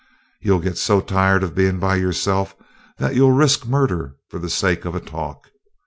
You'll 0.39 0.61
get 0.61 0.79
so 0.79 0.99
tired 0.99 1.43
of 1.43 1.53
bein' 1.53 1.77
by 1.77 1.97
yourself 1.97 2.55
that 2.97 3.13
you'll 3.13 3.33
risk 3.33 3.67
murder 3.67 4.15
for 4.29 4.39
the 4.39 4.49
sake 4.49 4.83
of 4.83 4.95
a 4.95 4.99
talk. 4.99 5.49